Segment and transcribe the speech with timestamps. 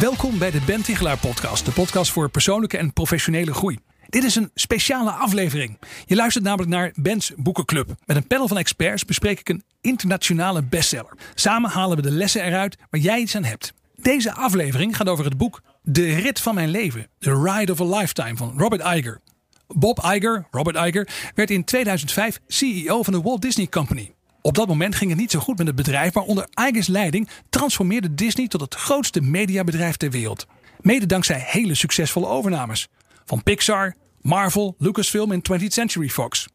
[0.00, 3.78] Welkom bij de Ben Tichelaar podcast, de podcast voor persoonlijke en professionele groei.
[4.08, 5.78] Dit is een speciale aflevering.
[6.06, 7.94] Je luistert namelijk naar Ben's Boekenclub.
[8.04, 11.12] Met een panel van experts bespreek ik een internationale bestseller.
[11.34, 13.72] Samen halen we de lessen eruit waar jij iets aan hebt.
[13.96, 17.98] Deze aflevering gaat over het boek De Rit van Mijn Leven, The Ride of a
[17.98, 19.20] Lifetime van Robert Iger.
[19.66, 24.12] Bob Iger, Robert Iger, werd in 2005 CEO van de Walt Disney Company.
[24.40, 27.28] Op dat moment ging het niet zo goed met het bedrijf, maar onder Igers leiding
[27.50, 30.46] transformeerde Disney tot het grootste mediabedrijf ter wereld.
[30.80, 32.88] Mede dankzij hele succesvolle overnames.
[33.24, 36.48] Van Pixar, Marvel, Lucasfilm en 20th Century Fox.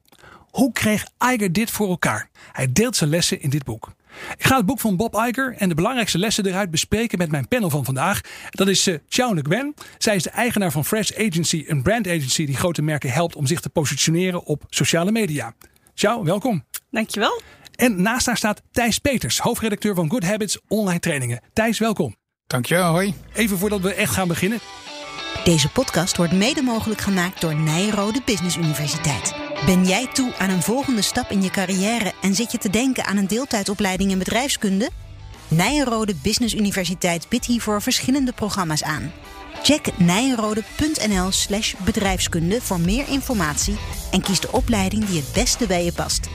[0.50, 2.30] Hoe kreeg Iger dit voor elkaar?
[2.52, 3.92] Hij deelt zijn lessen in dit boek.
[4.38, 7.48] Ik ga het boek van Bob Iger en de belangrijkste lessen eruit bespreken met mijn
[7.48, 8.22] panel van vandaag.
[8.50, 9.74] Dat is uh, Chow Nguyen.
[9.98, 13.48] Zij is de eigenaar van Fresh Agency, een brand agency die grote merken helpt om
[13.48, 15.54] zich te positioneren op sociale media.
[15.94, 16.64] Ciao, welkom.
[16.92, 17.42] Dankjewel.
[17.76, 21.42] En naast haar staat Thijs Peters, hoofdredacteur van Good Habits online trainingen.
[21.54, 22.16] Thijs, welkom.
[22.48, 23.14] Dankjewel, hoi.
[23.34, 24.60] Even voordat we echt gaan beginnen.
[25.44, 29.36] Deze podcast wordt mede mogelijk gemaakt door Nijrode Business Universiteit.
[29.66, 33.06] Ben jij toe aan een volgende stap in je carrière en zit je te denken
[33.06, 34.90] aan een deeltijdopleiding in bedrijfskunde?
[35.48, 39.12] Nijrode Business Universiteit biedt hiervoor verschillende programma's aan.
[39.64, 43.78] Check nijrode.nl slash bedrijfskunde voor meer informatie
[44.12, 46.30] en kies de opleiding die het beste bij je past.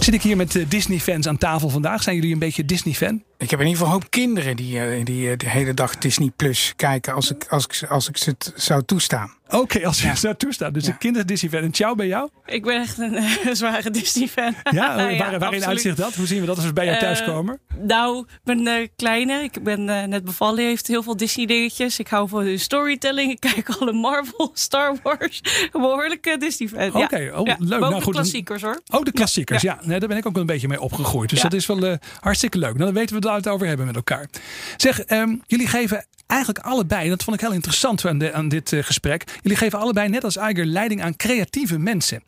[0.00, 2.02] Zit ik hier met eh, Disney-fans aan tafel vandaag?
[2.02, 3.22] Zijn jullie een beetje Disney-fan?
[3.38, 5.98] Ik heb in ieder geval een hoop kinderen die, eh, die eh, de hele dag
[5.98, 9.32] Disney Plus kijken als ik, als als ik ze zou toestaan.
[9.50, 10.14] Oké, als je ja.
[10.14, 10.74] zo toestaat.
[10.74, 10.92] Dus ja.
[10.92, 11.62] een kinder Disney-fan.
[11.62, 12.28] En ciao bij jou?
[12.46, 14.54] Ik ben echt een uh, zware Disney-fan.
[14.70, 16.14] Ja, waar, ja, waarin uitzicht dat?
[16.14, 17.60] Hoe zien we dat als we bij jou thuis komen?
[17.70, 21.98] Uh, nou, mijn uh, kleine, ik ben net bevallen, heeft heel veel Disney-dingetjes.
[21.98, 23.32] Ik hou van storytelling.
[23.32, 25.40] Ik kijk alle Marvel, Star Wars.
[25.72, 26.88] Behoorlijke Disney-fan.
[26.88, 27.80] Oké, okay, oh, leuk.
[27.80, 28.80] nou, goed, de klassiekers hoor.
[28.90, 29.78] Oh, de klassiekers, ja.
[29.82, 31.30] Nee, daar ben ik ook een beetje mee opgegroeid.
[31.30, 32.72] Dus dat is wel hartstikke leuk.
[32.72, 34.28] Nou, dan weten we het over hebben met elkaar.
[34.76, 39.38] Zeg, um, jullie geven eigenlijk allebei, dat vond ik heel interessant aan, dit uh, gesprek.
[39.42, 42.22] Jullie geven allebei, net als Iger, leiding aan creatieve mensen.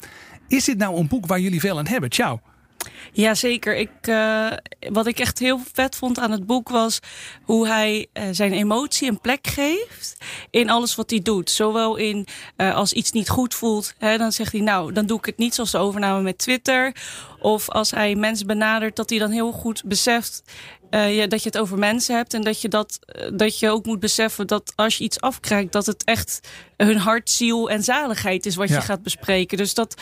[0.49, 2.11] Is dit nou een boek waar jullie veel aan hebben?
[2.11, 2.41] Ciao.
[3.12, 3.76] Jazeker.
[3.76, 4.53] Ik, uh,
[4.91, 6.98] wat ik echt heel vet vond aan het boek was
[7.43, 10.16] hoe hij uh, zijn emotie een plek geeft
[10.50, 11.50] in alles wat hij doet.
[11.50, 12.26] Zowel in
[12.56, 15.38] uh, als iets niet goed voelt, hè, dan zegt hij nou, dan doe ik het
[15.38, 16.97] niet zoals de overname met Twitter.
[17.41, 20.43] Of als hij mensen benadert, dat hij dan heel goed beseft
[20.91, 22.34] ja, dat je het over mensen hebt.
[22.34, 22.99] En dat je, dat,
[23.34, 26.41] dat je ook moet beseffen dat als je iets afkrijgt, dat het echt
[26.76, 28.75] hun hart, ziel en zaligheid is wat ja.
[28.75, 29.59] je gaat bespreken.
[29.59, 29.94] Dus dat,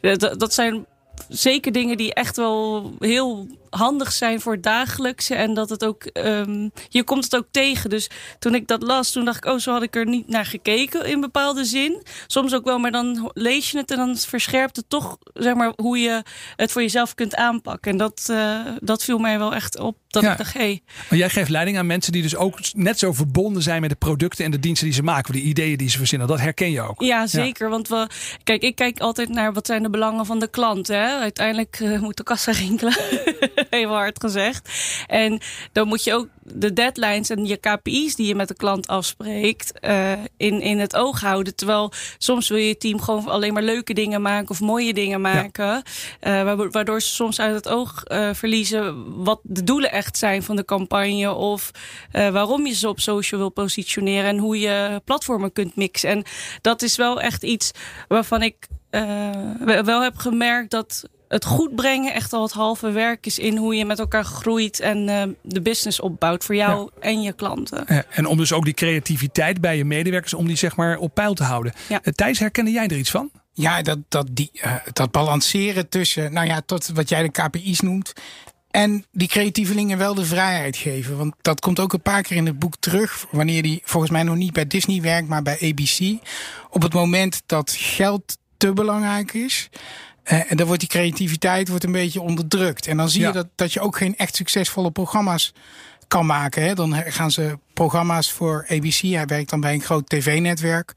[0.00, 0.86] dat, dat zijn
[1.28, 5.34] zeker dingen die echt wel heel handig zijn voor het dagelijkse.
[5.34, 7.90] En dat het ook, um, je komt het ook tegen.
[7.90, 10.46] Dus toen ik dat las, toen dacht ik, oh, zo had ik er niet naar
[10.46, 12.02] gekeken in bepaalde zin.
[12.26, 15.72] Soms ook wel, maar dan lees je het en dan verscherpt het toch, zeg maar,
[15.76, 16.22] hoe je
[16.56, 17.90] het voor jezelf kunt aanpakken.
[17.90, 19.96] En dat, uh, dat viel mij wel echt op.
[20.08, 20.32] Dat ja.
[20.32, 20.82] ik dacht, hey.
[21.08, 23.96] Maar jij geeft leiding aan mensen die dus ook net zo verbonden zijn met de
[23.96, 26.28] producten en de diensten die ze maken, de ideeën die ze verzinnen.
[26.28, 27.02] Dat herken je ook.
[27.02, 27.64] Ja, zeker.
[27.64, 27.70] Ja.
[27.70, 28.08] Want we,
[28.44, 30.88] kijk, ik kijk altijd naar wat zijn de belangen van de klant.
[30.88, 31.06] Hè?
[31.06, 32.96] Uiteindelijk uh, moet de kassa rinkelen.
[33.70, 34.68] Heel hard gezegd.
[35.06, 35.40] En
[35.72, 39.72] dan moet je ook de deadlines en je KPI's die je met de klant afspreekt
[39.80, 41.54] uh, in, in het oog houden.
[41.54, 45.82] Terwijl soms wil je team gewoon alleen maar leuke dingen maken of mooie dingen maken.
[46.20, 46.44] Ja.
[46.44, 50.56] Uh, waardoor ze soms uit het oog uh, verliezen wat de doelen echt zijn van
[50.56, 51.32] de campagne.
[51.32, 51.70] Of
[52.12, 56.10] waarom je ze op social wil positioneren en hoe je platformen kunt mixen.
[56.10, 56.24] En
[56.60, 57.70] dat is wel echt iets
[58.08, 58.68] waarvan ik
[59.84, 63.74] wel heb gemerkt dat het goed brengen echt al het halve werk is in hoe
[63.74, 67.00] je met elkaar groeit en uh, de business opbouwt voor jou ja.
[67.00, 67.84] en je klanten.
[67.88, 71.14] Ja, en om dus ook die creativiteit bij je medewerkers, om die zeg maar op
[71.14, 71.72] peil te houden.
[71.88, 72.00] Ja.
[72.02, 73.30] Uh, Thijs, herkende jij er iets van?
[73.52, 77.80] Ja, dat, dat, die, uh, dat balanceren tussen, nou ja, tot wat jij de KPI's
[77.80, 78.12] noemt.
[78.70, 81.16] En die creatievelingen wel de vrijheid geven.
[81.16, 83.26] Want dat komt ook een paar keer in het boek terug.
[83.30, 86.18] Wanneer die volgens mij nog niet bij Disney werkt, maar bij ABC.
[86.70, 89.70] Op het moment dat geld te belangrijk is.
[90.32, 92.86] Uh, en dan wordt die creativiteit wordt een beetje onderdrukt.
[92.86, 93.26] En dan zie ja.
[93.26, 95.52] je dat, dat je ook geen echt succesvolle programma's
[96.08, 96.62] kan maken.
[96.62, 96.74] Hè?
[96.74, 99.00] Dan gaan ze programma's voor ABC.
[99.00, 100.92] Hij werkt dan bij een groot tv-netwerk.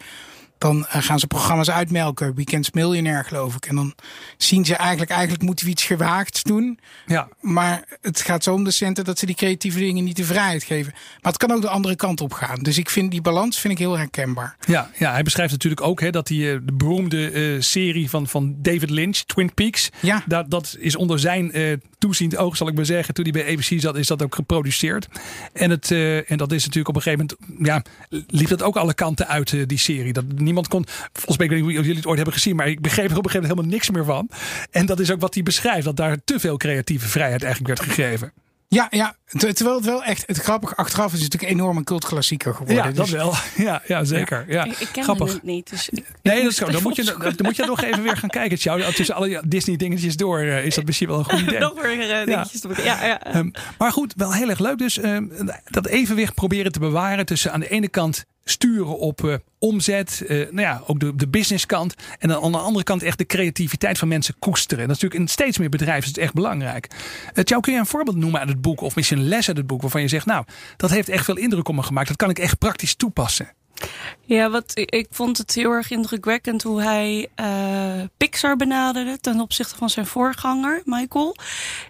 [0.57, 2.36] Dan eh, gaan ze programma's uitmelken.
[2.36, 3.65] Weekends Millionaire, geloof ik.
[3.65, 3.94] En dan
[4.38, 6.80] zien ze eigenlijk, eigenlijk moeten we iets gewaagds doen.
[7.06, 7.27] Ja.
[7.42, 10.63] Maar het gaat zo om de centen dat ze die creatieve dingen niet de vrijheid
[10.63, 10.94] geven.
[10.94, 12.59] Maar het kan ook de andere kant op gaan.
[12.59, 14.56] Dus ik vind die balans vind ik heel herkenbaar.
[14.65, 18.27] Ja, ja hij beschrijft natuurlijk ook hè, dat die, eh, de beroemde uh, serie van,
[18.27, 19.89] van David Lynch, Twin Peaks.
[20.01, 20.24] Ja.
[20.25, 23.13] Dat, dat is onder zijn uh, toeziend oog, zal ik maar zeggen.
[23.13, 25.07] Toen hij bij ABC zat, is dat ook geproduceerd.
[25.54, 27.83] En, het, uh, en dat is natuurlijk op een gegeven moment, ja,
[28.27, 30.13] liep dat ook alle kanten uit, die serie.
[30.13, 32.68] Dat niemand kon, volgens mij, ik weet niet hoe jullie het ooit hebben gezien, maar
[32.68, 34.30] ik begreep er op een gegeven moment helemaal niks meer van.
[34.72, 37.90] En dat is ook wat hij beschrijft, dat daar te veel creatieve vrijheid eigenlijk werd
[37.90, 38.34] gegeven.
[38.70, 42.54] Ja, ja, terwijl het wel echt, het grappig achteraf is het natuurlijk enorm een cultklassieker
[42.54, 42.76] geworden.
[42.76, 43.10] Ja, dat dus...
[43.10, 43.34] wel.
[43.68, 44.46] Ja, ja zeker.
[44.48, 44.64] Ja.
[44.64, 45.34] Ik, ik ken grappig.
[45.34, 45.70] het niet.
[45.70, 46.70] Dus ik, nee, dat is zo.
[46.70, 48.58] Dan moet, je, dan moet je nog even weer gaan kijken.
[48.58, 48.94] Tjou.
[48.94, 51.60] Tussen alle Disney dingetjes door uh, is dat misschien wel een goed idee.
[51.70, 53.36] nog weer uh, dingetjes te ja, ja.
[53.36, 55.04] Um, maar goed, wel heel erg leuk dus.
[55.04, 55.32] Um,
[55.66, 60.30] dat evenwicht proberen te bewaren tussen aan de ene kant sturen op uh, omzet, uh,
[60.30, 61.94] nou ja, ook de, de businesskant.
[62.20, 64.82] En dan aan de andere kant echt de creativiteit van mensen koesteren.
[64.82, 66.88] En dat is natuurlijk in steeds meer bedrijven is het echt belangrijk.
[67.34, 69.68] Uh, kun je een voorbeeld noemen uit het boek of misschien een les uit het
[69.68, 70.46] boek waarvan je zegt, nou,
[70.78, 72.08] dat heeft echt veel indruk op me gemaakt.
[72.08, 73.52] Dat kan ik echt praktisch toepassen.
[74.22, 79.76] Ja, wat, ik vond het heel erg indrukwekkend hoe hij uh, Pixar benaderde ten opzichte
[79.76, 81.36] van zijn voorganger, Michael.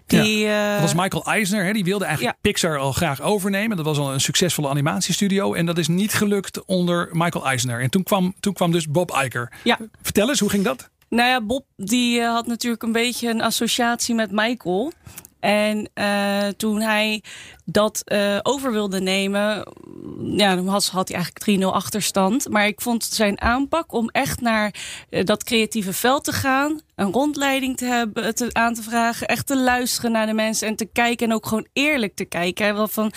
[0.06, 2.40] Die, ja, dat was Michael Eisner, hè, die wilde eigenlijk ja.
[2.50, 3.76] Pixar al graag overnemen.
[3.76, 7.80] Dat was al een succesvolle animatiestudio en dat is niet gelukt onder Michael Eisner.
[7.80, 9.52] En toen kwam, toen kwam dus Bob Iger.
[9.64, 9.78] Ja.
[10.02, 10.90] Vertel eens, hoe ging dat?
[11.08, 14.92] Nou ja, Bob die had natuurlijk een beetje een associatie met Michael.
[15.40, 17.22] En uh, toen hij
[17.64, 19.72] dat uh, over wilde nemen,
[20.20, 22.48] ja, dan had, hij eigenlijk 3-0 achterstand.
[22.48, 24.74] Maar ik vond zijn aanpak om echt naar
[25.10, 29.46] uh, dat creatieve veld te gaan, een rondleiding te hebben, te, aan te vragen, echt
[29.46, 32.66] te luisteren naar de mensen en te kijken en ook gewoon eerlijk te kijken.
[32.66, 33.12] Hè, van,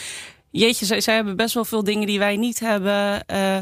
[0.52, 3.24] jeetje, zij, hebben best wel veel dingen die wij niet hebben.
[3.32, 3.58] Uh,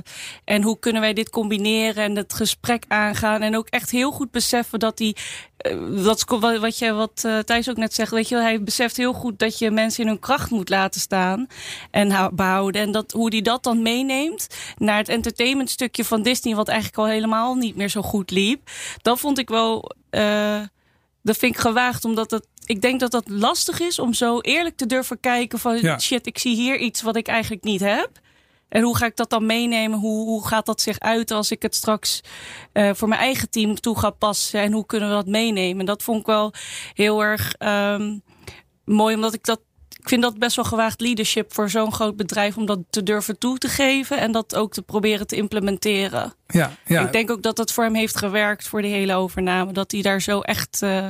[0.46, 3.42] en hoe kunnen wij dit combineren en het gesprek aangaan.
[3.42, 5.16] En ook echt heel goed beseffen dat die.
[5.96, 8.12] Is wat, je, wat uh, Thijs ook net zegt.
[8.12, 11.48] Weet je, hij beseft heel goed dat je mensen in hun kracht moet laten staan
[11.92, 12.82] en behouden.
[12.82, 14.48] En dat, hoe die dat dan meeneemt
[14.78, 18.70] naar het entertainmentstukje van Disney, wat eigenlijk al helemaal niet meer zo goed liep.
[19.02, 19.92] Dat vond ik wel.
[21.22, 24.76] dat vind ik gewaagd, omdat het ik denk dat dat lastig is om zo eerlijk
[24.76, 26.00] te durven kijken van ja.
[26.00, 28.10] shit, ik zie hier iets wat ik eigenlijk niet heb.
[28.68, 30.00] En hoe ga ik dat dan meenemen?
[30.00, 32.22] Hoe, hoe gaat dat zich uit als ik het straks
[32.74, 34.62] uh, voor mijn eigen team toe ga passen?
[34.62, 35.86] En hoe kunnen we dat meenemen?
[35.86, 36.54] Dat vond ik wel
[36.94, 38.22] heel erg um,
[38.86, 39.60] mooi, omdat ik dat.
[40.00, 43.38] Ik vind dat best wel gewaagd leadership voor zo'n groot bedrijf om dat te durven
[43.38, 46.34] toe te geven en dat ook te proberen te implementeren.
[46.48, 47.06] Ja, ja.
[47.06, 49.72] Ik denk ook dat het voor hem heeft gewerkt voor de hele overname.
[49.72, 50.82] Dat hij daar zo echt.
[50.82, 51.08] Uh,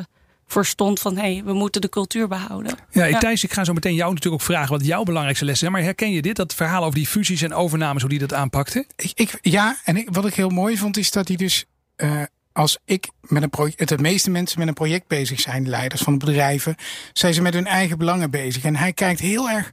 [0.52, 2.78] voor stond van hé, hey, we moeten de cultuur behouden.
[2.92, 5.68] Ja, ik, Thijs, ik ga zo meteen jou natuurlijk ook vragen wat jouw belangrijkste lessen
[5.68, 5.78] zijn.
[5.78, 8.86] Maar herken je dit, dat verhaal over die fusies en overnames, hoe die dat aanpakte?
[8.96, 11.66] Ik, ik, ja, en ik, wat ik heel mooi vond is dat hij dus,
[11.98, 15.70] uh, als ik met een project, de meeste mensen met een project bezig zijn, de
[15.70, 16.76] leiders van de bedrijven,
[17.14, 18.64] zijn ze met hun eigen belangen bezig.
[18.64, 19.72] En hij kijkt heel erg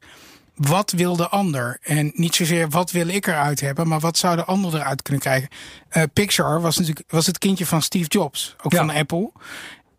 [0.57, 1.79] wat wil de ander?
[1.83, 5.23] En niet zozeer wat wil ik eruit hebben, maar wat zou de ander eruit kunnen
[5.23, 5.49] krijgen?
[5.93, 8.79] Uh, Pixar was natuurlijk was het kindje van Steve Jobs, ook ja.
[8.79, 9.33] van Apple.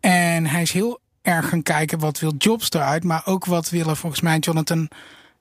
[0.00, 3.96] En hij is heel erg gaan kijken wat wil Jobs eruit, maar ook wat willen
[3.96, 4.88] volgens mij Jonathan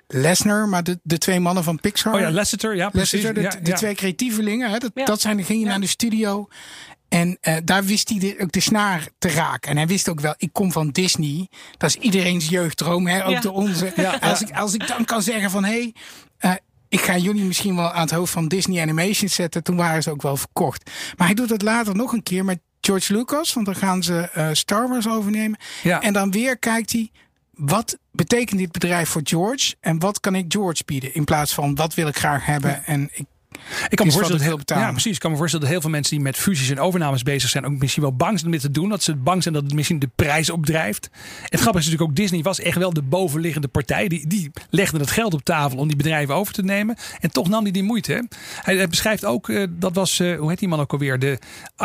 [0.08, 2.14] Lesnar, maar de, de twee mannen van Pixar.
[2.14, 3.12] Oh ja, Lasseter, ja, precies.
[3.24, 3.76] Lasseter, de, ja, de ja.
[3.76, 4.70] twee creatievelingen.
[4.72, 5.06] Hè, dat, Ja.
[5.06, 5.72] dat zijn, ging je Ja.
[5.72, 6.48] naar de studio.
[7.10, 9.72] En uh, daar wist hij de, ook de snaar te raken.
[9.72, 11.48] En hij wist ook wel, ik kom van Disney.
[11.78, 13.26] Dat is iedereen's jeugddroom, hè?
[13.26, 13.40] ook Ja.
[13.40, 13.92] de onze.
[13.96, 16.58] Ja, als, ik, als ik dan kan zeggen van, hé, hey, uh,
[16.90, 19.64] ik ga jullie misschien wel aan het hoofd van Disney Animation zetten.
[19.64, 20.92] Toen waren ze ook wel verkocht.
[21.18, 23.54] Maar hij doet het later nog een keer met George Lucas.
[23.54, 25.60] Want dan gaan ze uh, Star Wars overnemen.
[25.84, 26.02] Ja.
[26.02, 27.12] En dan weer kijkt hij,
[27.52, 29.76] wat betekent dit bedrijf voor George?
[29.80, 31.14] En wat kan ik George bieden?
[31.14, 32.86] In plaats van, wat wil ik graag hebben?
[32.86, 33.26] En ik,
[33.90, 34.84] Ik kan me voorstellen, dat, heel betalen.
[34.84, 35.14] ja, precies.
[35.14, 37.66] Ik kan me voorstellen dat heel veel mensen die met fusies en overnames bezig zijn,
[37.66, 38.90] ook misschien wel bang zijn om dit te doen.
[38.90, 41.10] Dat ze bang zijn dat het misschien de prijs opdrijft.
[41.44, 44.08] Het grappige is natuurlijk ook, Disney was echt wel de bovenliggende partij.
[44.08, 46.96] Die, die legde het geld op tafel om die bedrijven over te nemen.
[47.20, 48.14] En toch nam hij die moeite.
[48.14, 48.22] Hè.
[48.62, 51.20] Hij, hij beschrijft ook, eh, dat was, eh, hoe heet die man ook alweer?
[51.20, 51.40] De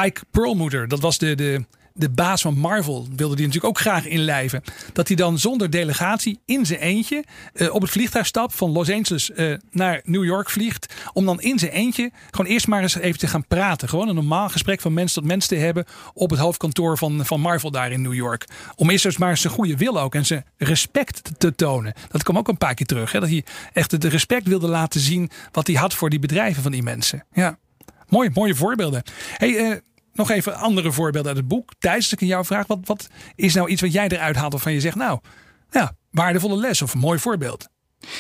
[0.05, 0.89] Ike Perlmutter.
[0.89, 3.07] Dat was de, de, de baas van Marvel.
[3.17, 4.63] Wilde die natuurlijk ook graag inlijven.
[4.93, 8.91] Dat hij dan zonder delegatie in zijn eentje eh, op het vliegtuig stapt van Los
[8.91, 10.95] Angeles eh, naar New York vliegt.
[11.13, 13.89] Om dan in zijn eentje gewoon eerst maar eens even te gaan praten.
[13.89, 15.85] Gewoon een normaal gesprek van mens tot mens te hebben
[16.15, 18.47] op het hoofdkantoor van, van Marvel daar in New York.
[18.75, 21.95] Om eerst eens maar zijn goede wil ook en zijn respect te, te tonen.
[22.09, 23.13] Dat kwam ook een paar keer terug.
[23.13, 23.21] Hè?
[23.21, 26.73] Dat hij echt het respect wilde laten zien wat hij had voor die bedrijven van
[26.73, 27.25] die mensen.
[27.33, 27.59] Ja,
[28.09, 29.03] mooi, mooie voorbeelden.
[29.37, 29.77] Hey, eh,
[30.13, 31.73] nog even andere voorbeelden uit het boek.
[31.79, 34.53] Thijs, als ik aan jou vraag, wat, wat is nou iets wat jij eruit haalt
[34.53, 35.21] waarvan je zegt, nou,
[35.71, 37.69] ja, waardevolle les of een mooi voorbeeld?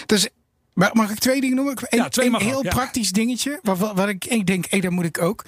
[0.06, 0.28] Dus
[0.74, 1.76] mag ik twee dingen noemen?
[1.80, 2.70] Een, Ja, twee een mag ook, heel ja.
[2.70, 3.58] praktisch dingetje.
[3.62, 5.44] Wat, ik, ik denk, hé, dat moet ik ook.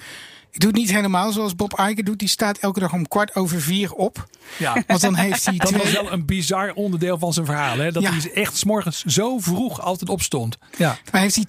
[0.55, 2.19] Ik doe het niet helemaal zoals Bob Iger doet.
[2.19, 4.27] Die staat elke dag om kwart over vier op.
[4.57, 4.83] Ja.
[4.87, 7.77] Want dan heeft hij Dat was wel een bizar onderdeel van zijn verhaal.
[7.77, 7.91] Hè?
[7.91, 8.11] Dat Ja.
[8.11, 10.57] hij echt 's morgens zo vroeg altijd opstond.
[10.77, 10.97] Ja.
[11.11, 11.43] Maar heeft hij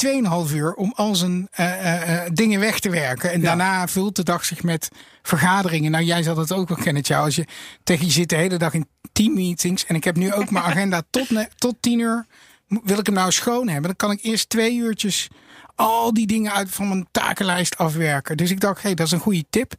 [0.48, 3.32] 2,5 uur om al zijn eh, eh, eh, dingen weg te werken.
[3.32, 3.46] En Ja.
[3.46, 4.88] daarna vult de dag zich met
[5.22, 5.90] vergaderingen.
[5.90, 7.02] Nou, jij zal het ook wel kennen.
[7.16, 7.46] Als je
[7.84, 9.86] tegen je zit de hele dag in teammeetings.
[9.86, 12.26] En ik heb nu ook mijn agenda tot, tot 10 uur.
[12.66, 13.82] Wil ik hem nou schoon hebben?
[13.96, 15.28] Dan kan ik eerst twee uurtjes
[15.76, 18.36] al die dingen uit van mijn takenlijst afwerken.
[18.36, 19.72] Dus ik dacht, hé, dat is een goede tip.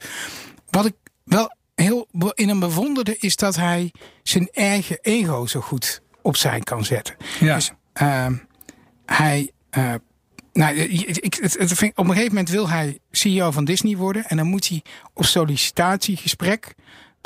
[0.70, 3.92] Wat ik wel heel in hem bewonderde, is dat hij
[4.24, 7.16] zijn eigen ego zo goed opzij kan zetten.
[7.40, 7.56] Ja.
[7.56, 8.36] Dus ehm,
[9.06, 9.52] hij.
[9.70, 9.94] eh,
[10.54, 14.26] nou, ik, het, het vind- op een gegeven moment wil hij CEO van Disney worden.
[14.26, 16.76] En dan moet hij op sollicitatiegesprek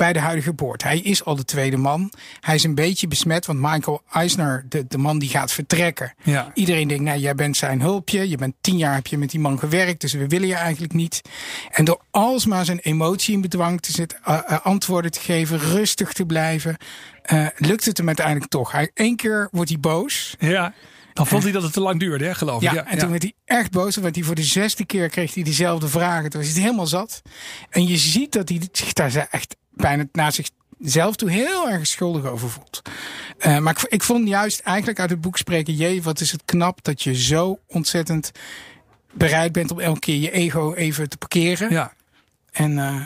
[0.02, 0.82] bij de huidige boord.
[0.82, 2.12] Hij is al de tweede man.
[2.40, 6.14] Hij is een beetje besmet, want Michael Eisner, de, de man die gaat vertrekken.
[6.22, 6.50] Ja.
[6.54, 8.28] Iedereen denkt, nou, jij bent zijn hulpje.
[8.28, 10.92] Je bent tien jaar heb je met die man gewerkt, dus we willen je eigenlijk
[10.92, 11.20] niet.
[11.70, 16.12] En door alsmaar zijn emotie in bedwang te zetten, eh, eh, antwoorden te geven, rustig
[16.12, 16.76] te blijven,
[17.22, 18.72] eh, lukt het hem uiteindelijk toch.
[18.72, 20.36] Hij, Eén keer wordt hij boos.
[20.38, 20.72] ja.
[21.12, 22.72] Dan vond hij dat het te lang duurde, hè, geloof ik.
[22.72, 23.96] Ja, en toen werd hij echt boos.
[23.96, 26.30] Want hij voor de zesde keer kreeg hij dezelfde vragen.
[26.30, 27.22] Toen was hij helemaal zat.
[27.70, 32.24] En je ziet dat hij zich daar echt bijna naar zichzelf toe heel erg schuldig
[32.24, 32.82] over voelt.
[33.38, 35.74] Eh, maar ik, ik vond juist eigenlijk uit het boek spreken...
[35.74, 38.30] Jee, wat is het knap dat je zo ontzettend
[39.12, 39.70] bereid bent...
[39.70, 41.70] om elke keer je ego even te parkeren.
[41.70, 41.92] Ja.
[42.52, 43.00] En, eh,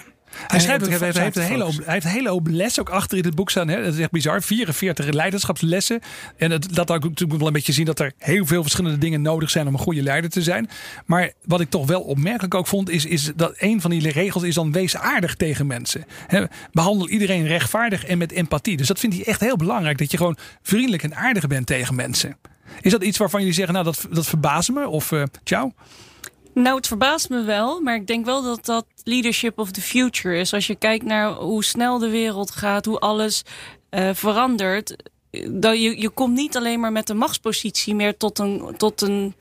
[0.47, 2.83] Hij schrijft ook, te- hij heeft, een hele hoop, hij heeft een hele hoop lessen
[2.83, 3.69] ook achter in het boek staan.
[3.69, 3.83] Hè?
[3.85, 4.43] Dat is echt bizar.
[4.43, 6.01] 44 leiderschapslessen.
[6.37, 8.99] En het, dat laat ook natuurlijk wel een beetje zien dat er heel veel verschillende
[8.99, 10.69] dingen nodig zijn om een goede leider te zijn.
[11.07, 14.43] Maar wat ik toch wel opmerkelijk ook vond, is, is dat een van die regels
[14.43, 16.05] is dan wees aardig tegen mensen.
[16.27, 16.45] Hè?
[16.73, 18.77] Behandel iedereen rechtvaardig en met empathie.
[18.77, 19.99] Dus dat vindt hij echt heel belangrijk.
[19.99, 22.37] Dat je gewoon vriendelijk en aardig bent tegen mensen.
[22.81, 24.89] Is dat iets waarvan jullie zeggen, nou dat, dat verbaast me?
[24.89, 25.73] Of uh, ciao?
[26.63, 30.39] Nou, het verbaast me wel, maar ik denk wel dat dat leadership of the future
[30.39, 30.53] is.
[30.53, 33.43] Als je kijkt naar hoe snel de wereld gaat, hoe alles
[33.91, 34.97] uh, verandert.
[35.51, 39.35] Dat je, je komt niet alleen maar met een machtspositie meer tot een, tot een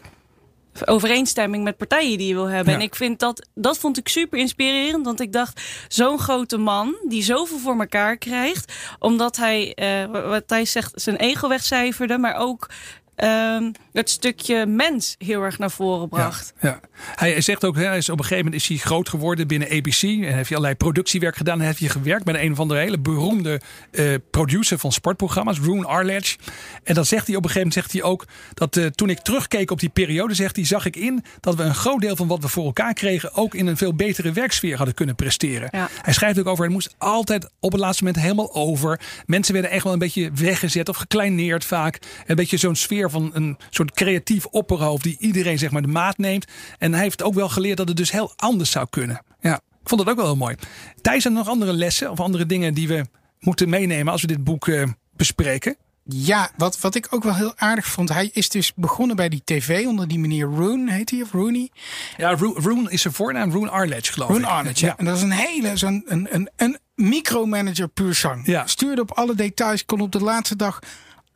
[0.86, 2.74] overeenstemming met partijen die je wil hebben.
[2.74, 2.80] Ja.
[2.80, 5.06] En ik vind dat, dat vond ik super inspirerend.
[5.06, 8.74] Want ik dacht, zo'n grote man die zoveel voor elkaar krijgt.
[9.00, 9.78] Omdat hij,
[10.12, 12.70] uh, wat hij zegt, zijn ego wegcijferde, maar ook
[13.16, 16.54] um, het stukje mens heel erg naar voren bracht.
[16.62, 16.80] Ja, ja.
[17.16, 20.02] Hij zegt ook, hij is op een gegeven moment is hij groot geworden binnen ABC.
[20.02, 21.60] En heeft hij allerlei productiewerk gedaan.
[21.60, 25.86] En heeft hij gewerkt met een van de hele beroemde uh, producer van sportprogramma's, Roon
[25.86, 26.38] Arledge.
[26.84, 29.20] En dan zegt hij op een gegeven moment zegt hij ook dat uh, toen ik
[29.20, 32.28] terugkeek op die periode, zegt hij, zag ik in dat we een groot deel van
[32.28, 35.68] wat we voor elkaar kregen ook in een veel betere werksfeer hadden kunnen presteren.
[35.72, 35.90] Ja.
[36.02, 39.00] Hij schrijft ook over, het moest altijd op het laatste moment helemaal over.
[39.26, 42.00] Mensen werden echt wel een beetje weggezet of gekleineerd vaak.
[42.26, 46.18] Een beetje zo'n sfeer van een soort creatief opperhoofd die iedereen zeg maar de maat
[46.18, 46.46] neemt.
[46.78, 49.22] En hij heeft ook wel geleerd dat het dus heel anders zou kunnen.
[49.40, 50.56] Ja, ik vond dat ook wel heel mooi.
[51.02, 53.06] Thijs, zijn er nog andere lessen of andere dingen die we
[53.40, 54.84] moeten meenemen als we dit boek uh,
[55.16, 55.76] bespreken?
[56.08, 58.10] Ja, wat, wat ik ook wel heel aardig vond.
[58.10, 61.70] Hij is dus begonnen bij die tv onder die meneer Roon, heet hij of Rooney?
[62.18, 64.46] Ja, Roon is zijn voornaam, Roon Arledge geloof Roon ik.
[64.46, 64.92] Arledge, ja.
[64.92, 64.98] ja.
[64.98, 68.48] En dat is een hele, zo'n een, een, een micromanager puur zang.
[68.48, 68.68] Ja.
[68.68, 70.80] Stuurde op alle details, kon op de laatste dag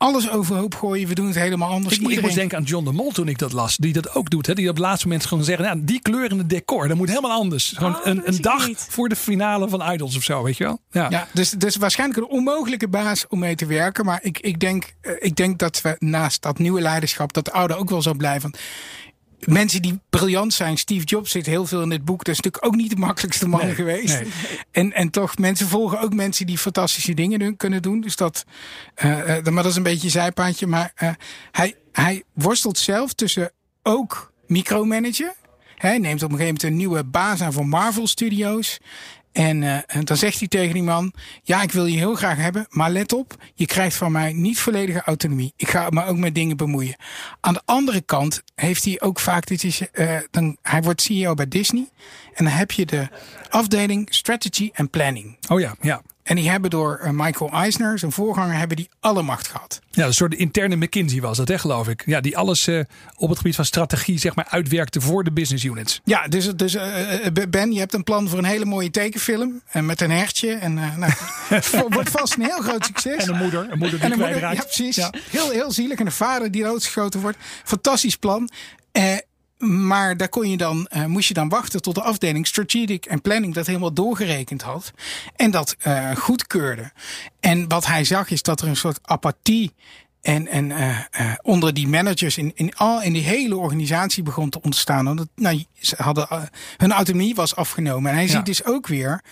[0.00, 1.08] alles overhoop gooien.
[1.08, 1.98] We doen het helemaal anders.
[1.98, 3.76] Ik, ik moest denken aan John de Mol toen ik dat las.
[3.76, 4.46] Die dat ook doet.
[4.46, 4.54] Hè?
[4.54, 5.64] Die op het laatste moment gewoon zeggen.
[5.64, 6.88] Nou, die kleur in het decor.
[6.88, 7.72] Dat moet helemaal anders.
[7.76, 8.86] Gewoon oh, een, een dag niet.
[8.90, 10.42] voor de finale van Idols of zo.
[10.42, 10.80] Weet je wel?
[10.90, 11.06] Ja.
[11.10, 14.04] ja dus, dus waarschijnlijk een onmogelijke baas om mee te werken.
[14.04, 17.32] Maar ik, ik, denk, ik denk dat we naast dat nieuwe leiderschap.
[17.32, 18.54] dat de oude ook wel zou blijven.
[19.40, 20.78] Mensen die briljant zijn.
[20.78, 22.24] Steve Jobs zit heel veel in dit boek.
[22.24, 24.20] Dat is natuurlijk ook niet de makkelijkste man nee, geweest.
[24.20, 24.30] Nee.
[24.70, 28.00] En, en toch, mensen volgen ook mensen die fantastische dingen kunnen doen.
[28.00, 28.44] Dus dat,
[29.04, 30.66] uh, uh, maar dat is een beetje een zijpaadje.
[30.66, 31.10] Maar uh,
[31.50, 35.34] hij, hij worstelt zelf tussen ook micromanager.
[35.76, 38.78] Hij neemt op een gegeven moment een nieuwe baas aan voor Marvel Studios.
[39.32, 42.66] En, en dan zegt hij tegen die man: Ja, ik wil je heel graag hebben,
[42.70, 45.52] maar let op, je krijgt van mij niet volledige autonomie.
[45.56, 46.96] Ik ga me ook met dingen bemoeien.
[47.40, 51.34] Aan de andere kant heeft hij ook vaak: dit is, uh, dan, hij wordt CEO
[51.34, 51.88] bij Disney.
[52.34, 53.08] En dan heb je de
[53.48, 55.36] afdeling Strategy and Planning.
[55.48, 56.02] Oh ja, ja.
[56.22, 59.80] En die hebben door uh, Michael Eisner, zijn voorganger, hebben die alle macht gehad.
[59.90, 62.02] Ja, een soort interne McKinsey was dat, hè, geloof ik.
[62.06, 62.80] Ja, die alles uh,
[63.16, 66.00] op het gebied van strategie zeg maar, uitwerkte voor de business units.
[66.04, 66.82] Ja, dus, dus uh,
[67.50, 69.62] Ben, je hebt een plan voor een hele mooie tekenfilm.
[69.70, 70.52] En met een hertje.
[70.52, 71.12] En nou,
[71.88, 73.24] wordt vast een heel groot succes.
[73.24, 73.60] En een moeder.
[73.70, 74.96] Een moeder die en een moeder, ja, precies.
[74.96, 75.12] Ja.
[75.30, 75.98] Heel, heel zielig.
[75.98, 77.38] En een vader die doodgeschoten wordt.
[77.64, 78.50] Fantastisch plan.
[79.68, 83.20] Maar daar kon je dan, uh, moest je dan wachten tot de afdeling Strategic en
[83.20, 84.92] Planning dat helemaal doorgerekend had.
[85.36, 86.92] En dat uh, goedkeurde.
[87.40, 89.72] En wat hij zag is dat er een soort apathie
[90.20, 94.50] En, en uh, uh, onder die managers in, in, al, in die hele organisatie begon
[94.50, 95.08] te ontstaan.
[95.08, 96.42] Omdat nou, ze hadden, uh,
[96.76, 98.10] hun autonomie was afgenomen.
[98.10, 98.30] En hij ja.
[98.30, 99.22] ziet dus ook weer,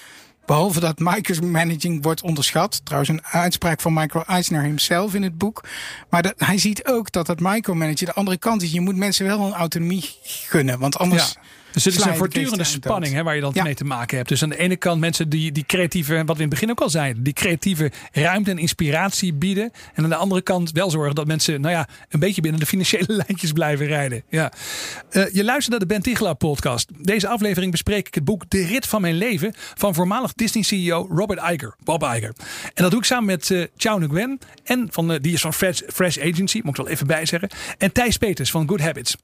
[0.48, 2.80] behalve dat micromanaging wordt onderschat.
[2.84, 5.64] Trouwens, een uitspraak van Michael Eisner himself in het boek.
[6.08, 8.72] Maar dat, hij ziet ook dat dat micromanagen de andere kant is.
[8.72, 10.78] Je moet mensen wel een autonomie gunnen.
[10.78, 11.36] Want anders.
[11.72, 13.62] Dus het is een voortdurende spanning hè, waar je dan ja.
[13.62, 14.28] mee te maken hebt.
[14.28, 16.80] Dus aan de ene kant mensen die, die creatieve, wat we in het begin ook
[16.80, 19.72] al zeiden, die creatieve ruimte en inspiratie bieden.
[19.94, 22.66] En aan de andere kant wel zorgen dat mensen, nou ja, een beetje binnen de
[22.66, 24.22] financiële lijntjes blijven rijden.
[24.28, 24.52] Ja.
[25.10, 26.90] Uh, je luistert naar de Ben Tichelaar podcast.
[26.98, 31.40] Deze aflevering bespreek ik het boek De Rit van Mijn Leven van voormalig Disney-CEO Robert
[31.50, 32.32] Iger, Bob Iger.
[32.74, 35.54] En dat doe ik samen met uh, Chow Nguyen en van, uh, die is van
[35.54, 37.48] Fresh, Fresh Agency, moet ik wel even bij zeggen.
[37.78, 39.16] En Thijs Peters van Good Habits.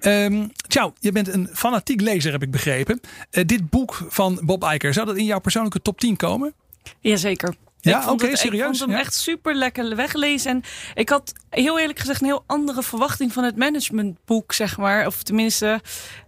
[0.00, 3.00] Um, Chow, je bent een fanatiek lezer, heb ik begrepen.
[3.30, 6.54] Uh, dit boek van Bob Iger, zou dat in jouw persoonlijke top 10 komen?
[7.00, 7.54] Jazeker.
[7.80, 8.60] Ja, oké, okay, serieus.
[8.60, 8.98] Ik vond hem ja?
[8.98, 10.50] echt super lekker weglezen.
[10.50, 10.62] En
[10.94, 15.06] ik had heel eerlijk gezegd een heel andere verwachting van het managementboek, zeg maar.
[15.06, 15.80] Of tenminste,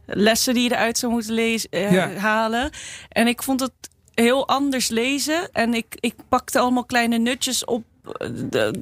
[0.07, 2.12] lessen die je eruit zou moeten lezen, uh, ja.
[2.12, 2.71] halen.
[3.09, 3.73] En ik vond het
[4.15, 5.53] heel anders lezen.
[5.53, 7.85] En ik, ik pakte allemaal kleine nutjes op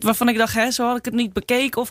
[0.00, 1.80] waarvan ik dacht, hè, zo had ik het niet bekeken.
[1.80, 1.90] Of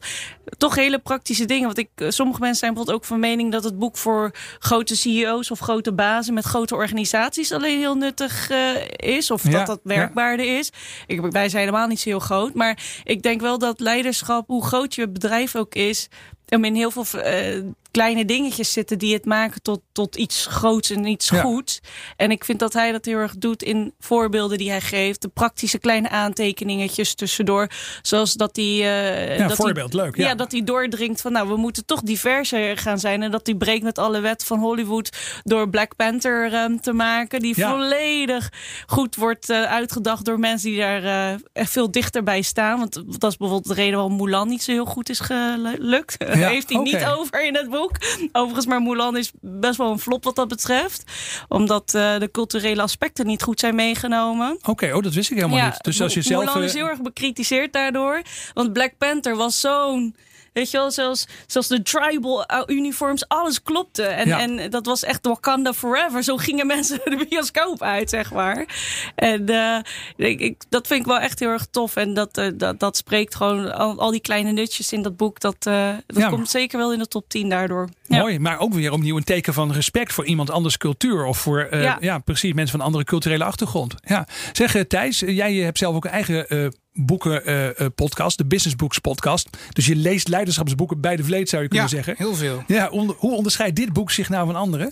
[0.57, 1.65] toch hele praktische dingen.
[1.65, 5.51] Want ik, sommige mensen zijn bijvoorbeeld ook van mening dat het boek voor grote CEO's
[5.51, 8.57] of grote bazen met grote organisaties alleen heel nuttig uh,
[8.95, 9.31] is.
[9.31, 10.57] Of ja, dat dat werkbaarder ja.
[10.57, 10.71] is.
[11.07, 12.53] Ik, wij zijn helemaal niet zo heel groot.
[12.53, 16.09] Maar ik denk wel dat leiderschap, hoe groot je bedrijf ook is,
[16.49, 17.63] om in heel veel uh,
[17.95, 21.41] kleine dingetjes zitten die het maken tot, tot iets groots en iets ja.
[21.41, 21.79] goeds.
[22.15, 25.21] En ik vind dat hij dat heel erg doet in voorbeelden die hij geeft.
[25.21, 27.69] De praktische kleine aantekeningetjes tussendoor.
[28.01, 28.65] Zoals dat hij...
[28.65, 30.15] Uh, ja, dat voorbeeld, hij, leuk.
[30.17, 30.27] Ja.
[30.27, 30.35] ja.
[30.35, 33.23] dat hij doordringt van nou, we moeten toch diverser gaan zijn.
[33.23, 35.09] En dat hij breekt met alle wetten van Hollywood
[35.43, 37.39] door Black Panther um, te maken.
[37.39, 37.69] Die ja.
[37.69, 38.51] volledig
[38.85, 42.79] goed wordt uh, uitgedacht door mensen die daar uh, echt veel dichterbij staan.
[42.79, 46.15] Want dat is bijvoorbeeld de reden waarom Mulan niet zo heel goed is gelukt.
[46.27, 46.91] Heeft hij okay.
[46.93, 47.84] niet over in het boek.
[48.31, 51.03] Overigens, maar Mulan is best wel een flop wat dat betreft.
[51.47, 54.51] Omdat uh, de culturele aspecten niet goed zijn meegenomen.
[54.51, 55.83] Oké, okay, oh, dat wist ik helemaal ja, niet.
[55.83, 56.45] Dus als je zelf.
[56.45, 58.21] Mulan is heel erg bekritiseerd daardoor.
[58.53, 60.15] Want Black Panther was zo'n.
[60.55, 64.03] Weet je wel, zelfs, zelfs de tribal uniforms, alles klopte.
[64.03, 64.39] En, ja.
[64.39, 66.23] en dat was echt Wakanda forever.
[66.23, 68.65] Zo gingen mensen de bioscoop uit, zeg maar.
[69.15, 69.77] En uh,
[70.15, 71.95] ik, ik, dat vind ik wel echt heel erg tof.
[71.95, 75.39] En dat, uh, dat, dat spreekt gewoon al, al, die kleine nutjes in dat boek.
[75.39, 77.89] Dat, uh, dat ja, komt zeker wel in de top 10 daardoor.
[78.07, 78.17] Ja.
[78.17, 81.25] Mooi, maar ook weer opnieuw een teken van respect voor iemand anders cultuur.
[81.25, 81.97] Of voor, ja.
[81.99, 82.19] ja.
[82.19, 83.95] precies, mensen van een andere culturele achtergrond.
[84.03, 84.27] Ja.
[84.51, 88.99] Zeg Thijs, jij hebt zelf ook een eigen boeken uh, uh, podcast, de Business Books
[88.99, 89.49] podcast.
[89.73, 92.15] Dus je leest leiderschapsboeken bij de vleet, zou je kunnen ja, zeggen.
[92.17, 92.63] heel veel.
[92.67, 94.91] Ja, hoe onderscheidt dit boek zich nou van andere?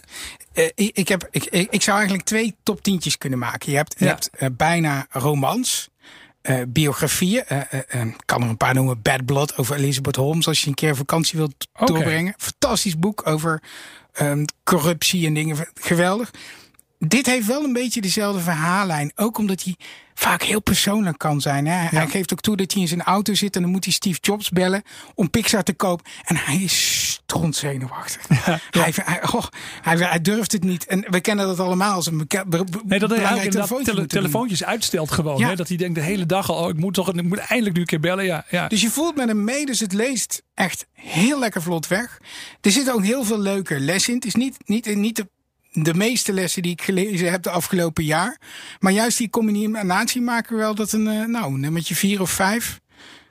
[0.53, 3.71] Uh, ik, ik, heb, ik, ik zou eigenlijk twee top tientjes kunnen maken.
[3.71, 4.05] Je hebt, ja.
[4.05, 5.91] je hebt bijna romans.
[6.49, 7.43] Uh, biografieën.
[7.51, 7.59] Uh,
[7.95, 9.01] uh, kan er een paar noemen.
[9.01, 10.47] Bad Blood over Elizabeth Holmes.
[10.47, 11.87] Als je een keer vakantie wilt okay.
[11.87, 12.33] doorbrengen.
[12.37, 13.61] Fantastisch boek over
[14.21, 15.67] um, corruptie en dingen.
[15.73, 16.31] Geweldig.
[17.07, 19.11] Dit heeft wel een beetje dezelfde verhaallijn.
[19.15, 19.75] Ook omdat hij
[20.13, 21.67] vaak heel persoonlijk kan zijn.
[21.67, 21.83] Hè?
[21.83, 21.89] Ja.
[21.89, 24.19] Hij geeft ook toe dat hij in zijn auto zit en dan moet hij Steve
[24.21, 24.83] Jobs bellen
[25.15, 26.05] om Pixar te kopen.
[26.23, 28.21] En hij is strontzenuwachtig.
[28.45, 28.59] Ja.
[28.69, 29.43] Hij, hij, oh,
[29.81, 30.85] hij, hij, durft het niet.
[30.85, 32.27] En we kennen dat allemaal als een
[32.85, 34.67] nee, dat hij telefoontje tele telefoontjes doen.
[34.67, 35.37] uitstelt gewoon.
[35.37, 35.47] Ja.
[35.47, 35.55] Hè?
[35.55, 37.81] Dat hij denkt de hele dag al, oh, ik moet toch ik moet eindelijk nu
[37.81, 38.25] een keer bellen.
[38.25, 38.67] Ja, ja.
[38.67, 42.21] Dus je voelt met hem mee, dus het leest echt heel lekker vlot weg.
[42.61, 44.15] Er zit ook heel veel leuke les in.
[44.15, 45.27] Het is niet, niet, niet de
[45.73, 48.38] de meeste lessen die ik gelezen heb de afgelopen jaar.
[48.79, 52.81] Maar juist die combinatie maken wel dat een, uh, nou, nummertje vier of vijf.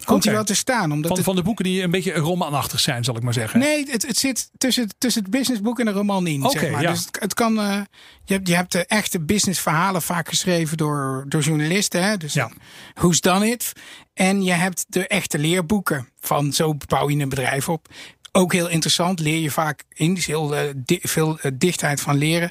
[0.05, 0.33] Komt okay.
[0.33, 0.93] hij wel te staan.
[0.93, 3.61] Omdat van, het, van de boeken die een beetje romanachtig zijn, zal ik maar zeggen.
[3.61, 6.45] Nee, het, het zit tussen, tussen het businessboek en de roman in.
[6.45, 6.83] Okay, zeg maar.
[6.83, 6.91] ja.
[6.91, 7.59] Dus het, het kan.
[7.59, 7.81] Uh,
[8.25, 12.03] je, hebt, je hebt de echte businessverhalen vaak geschreven door, door journalisten.
[12.03, 12.17] Hè?
[12.17, 12.51] Dus ja.
[12.95, 13.73] Who's Done It.
[14.15, 17.89] En je hebt de echte leerboeken van zo bouw je een bedrijf op.
[18.33, 20.17] Ook heel interessant, leer je vaak in.
[20.17, 22.51] is heel di veel uh, dichtheid van leren.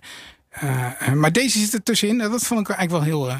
[0.63, 2.17] Uh, maar deze zit er tussenin.
[2.17, 3.37] Dat vond ik eigenlijk wel heel,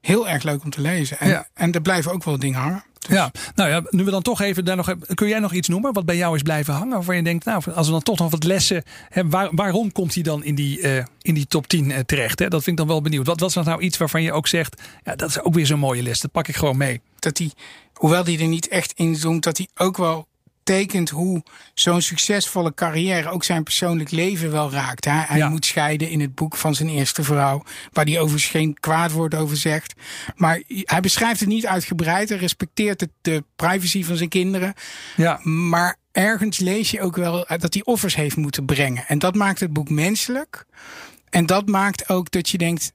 [0.00, 1.18] heel erg leuk om te lezen.
[1.18, 1.48] En, ja.
[1.54, 2.84] en er blijven ook wel dingen hangen.
[3.08, 3.16] Dus.
[3.16, 5.92] Ja, nou ja, nu we dan toch even daar nog kun jij nog iets noemen
[5.92, 6.94] wat bij jou is blijven hangen?
[6.94, 10.14] Waarvan je denkt, nou, als we dan toch nog wat lessen hebben, waar, waarom komt
[10.14, 12.38] hij dan in die, uh, in die top 10 uh, terecht?
[12.38, 12.48] Hè?
[12.48, 13.26] Dat vind ik dan wel benieuwd.
[13.26, 16.02] Wat was nou iets waarvan je ook zegt, ja, dat is ook weer zo'n mooie
[16.02, 17.00] les, dat pak ik gewoon mee.
[17.18, 17.50] Dat hij,
[17.92, 20.26] hoewel hij er niet echt in zoomt, dat hij ook wel
[20.66, 21.42] tekent hoe
[21.74, 25.04] zo'n succesvolle carrière ook zijn persoonlijk leven wel raakt.
[25.04, 25.10] Hè?
[25.12, 25.48] Hij ja.
[25.48, 29.34] moet scheiden in het boek van zijn eerste vrouw, waar hij overigens geen kwaad woord
[29.34, 29.94] over zegt.
[30.34, 32.28] Maar hij beschrijft het niet uitgebreid.
[32.28, 34.74] Hij respecteert het, de privacy van zijn kinderen.
[35.16, 35.40] Ja.
[35.42, 39.04] Maar ergens lees je ook wel dat hij offers heeft moeten brengen.
[39.06, 40.66] En dat maakt het boek menselijk.
[41.30, 42.92] En dat maakt ook dat je denkt,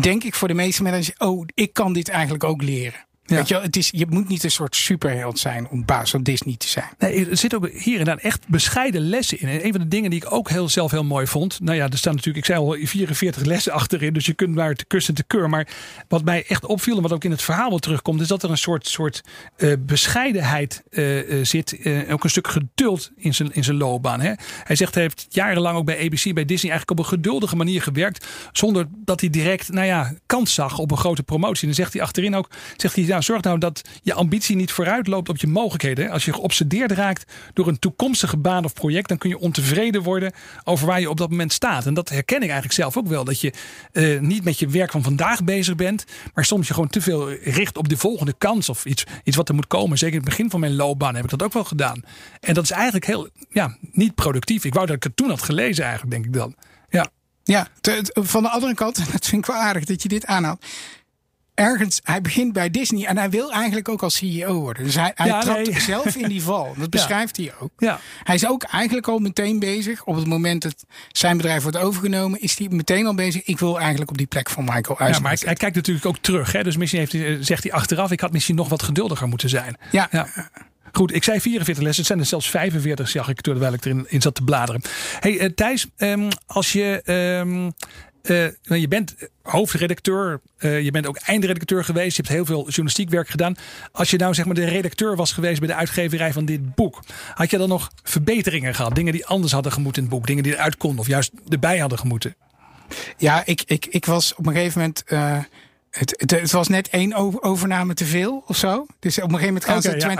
[0.00, 3.06] denk ik voor de meeste mensen, oh, ik kan dit eigenlijk ook leren.
[3.24, 3.36] Ja.
[3.36, 6.22] Weet je, wel, het is, je moet niet een soort superheld zijn om baas van
[6.22, 6.88] Disney te zijn.
[6.98, 9.48] Nee, er zit ook hier en daar echt bescheiden lessen in.
[9.48, 11.60] En een van de dingen die ik ook heel zelf heel mooi vond.
[11.60, 14.12] Nou ja, er staan natuurlijk, ik zei al, 44 lessen achterin.
[14.12, 15.48] Dus je kunt maar te kussen te keur.
[15.48, 15.68] Maar
[16.08, 18.20] wat mij echt opviel en wat ook in het verhaal wel terugkomt.
[18.20, 19.20] Is dat er een soort, soort
[19.56, 21.80] eh, bescheidenheid eh, eh, zit.
[21.82, 24.20] eh, ook een stuk geduld in zijn, in zijn loopbaan.
[24.20, 24.32] Hè?
[24.64, 27.82] Hij zegt hij heeft jarenlang ook bij ABC, bij Disney eigenlijk op een geduldige manier
[27.82, 28.26] gewerkt.
[28.52, 31.60] Zonder dat hij direct, nou ja, kans zag op een grote promotie.
[31.60, 35.06] En dan zegt hij achterin ook, zegt hij, zorg nou dat je ambitie niet vooruit
[35.06, 36.10] loopt op je mogelijkheden.
[36.10, 40.32] Als je geobsedeerd raakt door een toekomstige baan of project, dan kun je ontevreden worden
[40.64, 41.86] over waar je op dat moment staat.
[41.86, 43.24] En dat herken ik eigenlijk zelf ook wel.
[43.24, 43.52] Dat je
[43.92, 47.32] eh, niet met je werk van vandaag bezig bent, maar soms je gewoon te veel
[47.32, 49.98] richt op de volgende kans of iets, iets wat er moet komen.
[49.98, 52.02] Zeker in het begin van mijn loopbaan heb ik dat ook wel gedaan.
[52.40, 54.64] En dat is eigenlijk heel, ja, niet productief.
[54.64, 56.54] Ik wou dat ik het toen had gelezen eigenlijk, denk ik dan.
[56.88, 57.10] Ja.
[57.44, 57.68] Ja,
[58.12, 60.64] van de andere kant, dat vind ik wel aardig dat je dit aanhaalt.
[61.54, 64.84] Ergens, hij begint bij Disney en hij wil eigenlijk ook als CEO worden.
[64.84, 65.80] Dus hij, hij Ja, trapt nee.
[65.80, 66.74] zelf in die val.
[66.78, 67.70] Dat beschrijft hij ook.
[67.76, 67.98] Ja.
[68.24, 70.04] Hij is ook eigenlijk al meteen bezig.
[70.04, 73.42] Op het moment dat zijn bedrijf wordt overgenomen, is hij meteen al bezig.
[73.44, 75.22] Ik wil eigenlijk op die plek van Michael Ja, Eisner.
[75.22, 76.52] maar hij, hij kijkt natuurlijk ook terug.
[76.52, 76.62] Hè?
[76.62, 79.76] Dus misschien heeft hij, zegt hij achteraf: ik had misschien nog wat geduldiger moeten zijn.
[79.90, 80.28] ja, Ja.
[80.94, 81.98] Goed, ik zei 44 lessen.
[82.02, 84.82] Het zijn er zelfs 45, zag ik terwijl ik erin in zat te bladeren.
[85.20, 87.02] Hey eh, Thijs, ehm, als je.
[87.04, 87.70] ehm,
[88.22, 92.16] eh, je bent hoofdredacteur, eh, je bent ook eindredacteur geweest.
[92.16, 93.54] Je hebt heel veel journalistiek werk gedaan.
[93.92, 97.00] Als je nou zeg maar de redacteur was geweest bij de uitgeverij van dit boek,
[97.34, 98.94] had je dan nog verbeteringen gehad?
[98.94, 101.78] Dingen die anders hadden gemoeten in het boek, dingen die eruit konden of juist erbij
[101.78, 102.34] hadden gemoeten?
[103.16, 105.02] Ja, ik, ik, ik was op een gegeven moment.
[105.06, 105.38] eh,
[105.98, 108.86] het, het, het was net één over- overname te veel of zo.
[108.98, 110.16] Dus op een gegeven moment gaan ze ja.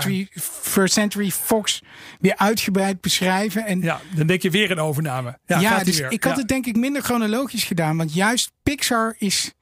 [0.87, 1.81] 21st Century Fox
[2.19, 3.65] weer uitgebreid beschrijven.
[3.65, 5.37] En Ja, dan denk je weer een overname.
[5.45, 6.11] Ja, Ja, dus weer.
[6.11, 6.39] ik had Ja.
[6.39, 7.97] het denk ik minder chronologisch gedaan.
[7.97, 9.53] Want juist Pixar is,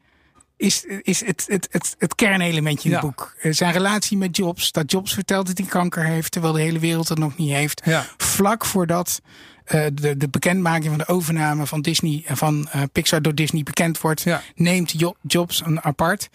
[0.58, 3.36] is, is het, het, het, het kernelementje in het boek.
[3.42, 4.72] Eh, Zijn relatie met Jobs.
[4.72, 7.82] Dat Jobs vertelt dat hij kanker heeft, terwijl de hele wereld het nog niet heeft.
[7.86, 8.06] Ja.
[8.18, 9.22] Vlak voordat
[9.66, 13.64] eh, de, de bekendmaking van de overname van Disney en van eh, Pixar door Disney
[13.64, 14.42] bekend wordt, Ja.
[14.56, 16.30] neemt Jo- Jobs een apart.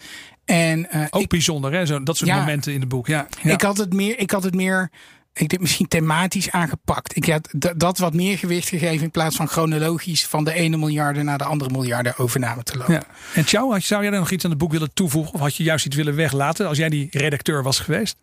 [0.45, 1.85] En eh, Ook ik, bijzonder, hè?
[1.85, 2.39] Zo, dat soort Ja.
[2.39, 3.07] momenten in het boek.
[3.07, 3.27] Ja.
[3.43, 3.51] Ja.
[3.53, 4.89] ik had het meer, ik had het meer,
[5.37, 7.15] ik denk misschien thematisch aangepakt.
[7.15, 10.77] Ik had d- dat wat meer gewicht gegeven in plaats van chronologisch van de ene
[10.77, 12.93] miljarden naar de andere miljarden overname te lopen.
[12.93, 13.03] Ja.
[13.33, 15.33] En had- zou jij nog iets aan het boek willen toevoegen?
[15.33, 18.15] Of had je juist iets willen weglaten als jij die redacteur was geweest?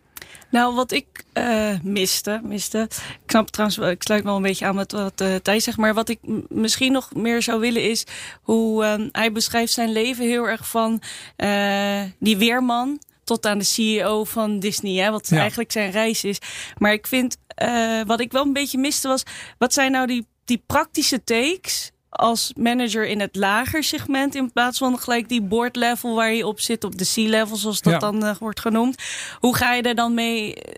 [0.50, 2.88] Nou, wat ik eh, miste, miste.
[3.24, 5.76] Ik snap trouwens, ik sluit wel een beetje aan met wat eh Thijs zegt.
[5.76, 8.04] Maar wat ik m- misschien nog meer zou willen is
[8.42, 11.02] hoe eh, hij beschrijft zijn leven heel erg van
[11.36, 15.02] eh, die weerman tot aan de CEO van Disney.
[15.04, 15.38] Hè, wat Ja.
[15.38, 16.38] eigenlijk zijn reis is.
[16.78, 19.22] Maar ik vind, eh, wat ik wel een beetje miste was,
[19.58, 24.78] wat zijn nou die, die praktische takes als manager in het lager segment in plaats
[24.78, 27.98] van gelijk die board level waar je op zit op de C-level zoals dat Ja.
[27.98, 29.02] dan eh, wordt genoemd.
[29.38, 30.54] Hoe ga je er dan mee?
[30.54, 30.72] eh,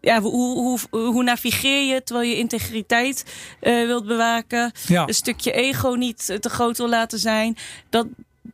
[0.00, 3.24] Ja, hoe, hoe, hoe navigeer je terwijl je integriteit
[3.60, 4.72] wilt bewaken?
[4.86, 5.06] Ja.
[5.08, 7.56] Een stukje ego niet te groot wil laten zijn.
[7.90, 8.06] Dat,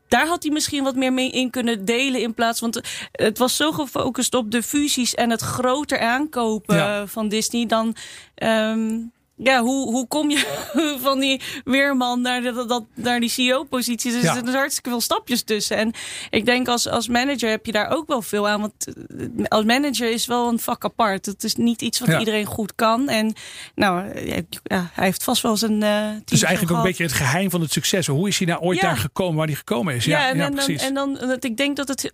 [0.09, 2.61] daar had hij misschien wat meer mee in kunnen delen in plaats.
[2.61, 2.81] Want
[3.13, 7.07] het was zo gefocust op de fusies en het groter aankopen Ja.
[7.07, 7.95] van Disney dan.
[8.35, 8.99] ehm,
[9.39, 10.67] ja, hoe, hoe kom je
[11.07, 14.13] van die weerman naar, de, dat, naar die CEO-positie?
[14.13, 14.29] Dus Ja.
[14.29, 15.77] er zitten hartstikke veel stapjes tussen.
[15.77, 15.93] En
[16.31, 18.61] ik denk als, als manager heb je daar ook wel veel aan.
[18.61, 21.27] Want eh, als manager is wel een vak apart.
[21.27, 22.19] Het is niet iets wat Ja.
[22.19, 23.09] iedereen goed kan.
[23.09, 23.35] En
[23.75, 25.83] nou, eh, ja, hij heeft vast wel zijn.
[25.83, 28.07] eh Dus eigenlijk ook een beetje het geheim van het succes.
[28.07, 30.05] Hoe is hij nou ooit daar gekomen waar hij gekomen is?
[30.05, 30.83] Ja, en, ja, en, dan, precies.
[30.83, 32.13] en dan, ik denk dat het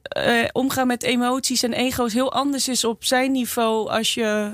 [0.53, 4.51] omgaan met emoties en ego's heel anders is op zijn niveau als je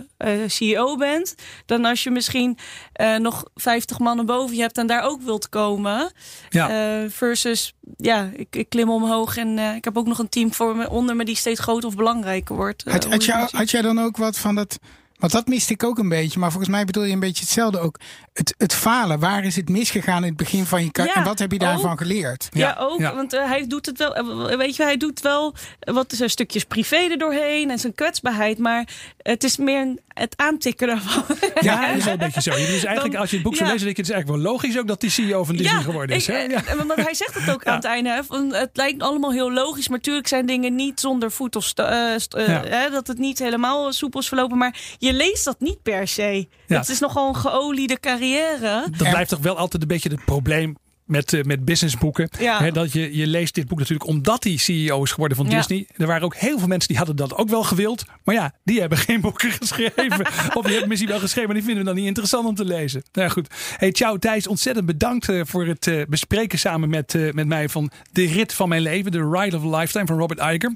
[0.47, 1.35] CEO bent.
[1.67, 2.59] Dan als je misschien
[2.93, 6.13] eh, nog 50 mannen boven je hebt en daar ook wilt komen.
[6.49, 6.69] ja.
[7.03, 10.55] Eh, versus, ja, ik, ik klim omhoog en eh, ik heb ook nog een team
[10.55, 12.85] voor me, onder me die steeds groter of belangrijker wordt.
[12.91, 14.79] Had, jij, had dan ook wat van dat.
[15.19, 16.39] Want dat miste ik ook een beetje.
[16.39, 17.99] Maar volgens mij bedoel je een beetje hetzelfde ook.
[18.33, 19.19] Het, het falen.
[19.19, 21.15] Waar is het misgegaan in het begin van je carrière?
[21.19, 21.99] Ja, en wat heb je daarvan ook.
[21.99, 22.49] geleerd?
[22.53, 22.99] Ja, Ja, ook.
[23.01, 23.15] ja.
[23.15, 24.47] Want hij doet het wel.
[24.57, 28.59] Weet je, hij doet wel wat zijn stukjes privé er doorheen en zijn kwetsbaarheid.
[28.59, 31.25] Maar het is meer een- het aantikken daarvan.
[31.61, 32.51] Ja, dat is wel een beetje zo.
[32.51, 33.73] Dus eigenlijk, Dan- als je het boek zou ja.
[33.73, 36.17] lezen, denk je het is eigenlijk wel logisch ook dat die CEO van Disney geworden
[36.17, 36.27] is.
[36.27, 36.33] hè?
[36.35, 36.77] eh, Ja.
[36.77, 38.11] Want hij zegt het ook aan het einde.
[38.11, 41.73] Hè, van, het lijkt allemaal heel logisch, maar natuurlijk zijn dingen niet zonder voet of
[41.77, 42.63] Ja.
[42.65, 44.59] hè, dat het niet helemaal soepel is verlopen.
[44.59, 46.49] Maar je leest dat niet per se.
[46.67, 46.79] Ja.
[46.79, 48.85] Het is nogal een geoliede carrière.
[48.97, 50.77] Dat blijft toch wel altijd een beetje het probleem
[51.11, 52.29] met, uh, met businessboeken.
[52.39, 52.71] Ja.
[52.71, 55.87] dat je, je leest dit boek natuurlijk omdat hij CEO is geworden van Disney.
[55.97, 58.05] Er waren ook heel veel mensen die hadden dat ook wel gewild.
[58.25, 60.27] Maar ja, die hebben geen boeken geschreven.
[60.55, 62.65] of die hebben misschien wel geschreven, maar die vinden we dan niet interessant om te
[62.65, 63.03] lezen.
[63.13, 63.47] Nou ja, goed.
[63.77, 67.91] Hey, ciao Thijs, ontzettend bedankt uh, voor het uh, bespreken samen met, met mij van
[68.13, 69.11] de rit van mijn leven.
[69.11, 70.75] The Ride of a Lifetime van Robert Iger.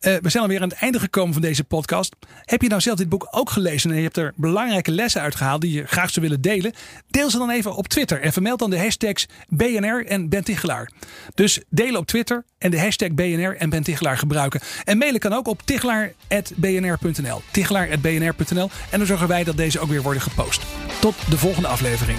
[0.00, 2.16] we zijn alweer aan het einde gekomen van deze podcast.
[2.44, 5.60] Heb je nou zelf dit boek ook gelezen en je hebt er belangrijke lessen uitgehaald
[5.60, 6.72] die je graag zou willen delen?
[7.10, 9.26] Deel ze dan even op Twitter en vermeld dan de hashtags
[9.80, 10.90] BNR en Ben Tichelaar.
[11.34, 14.60] Dus delen op Twitter en de hashtag BNR en Ben Tichelaar gebruiken.
[14.84, 17.42] En mailen kan ook op tichelaar.bnr.nl.
[17.50, 18.70] Tichelaar.bnr.nl.
[18.90, 20.62] En dan zorgen wij dat deze ook weer worden gepost.
[21.00, 22.18] Tot de volgende aflevering.